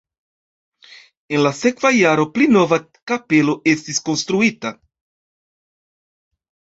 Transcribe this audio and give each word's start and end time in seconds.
En 1.33 1.41
la 1.47 1.49
sekva 1.57 1.91
jaro 1.95 2.25
pli 2.37 2.47
nova 2.53 2.79
kapelo 3.11 3.55
estis 3.73 4.01
konstruita. 4.07 4.73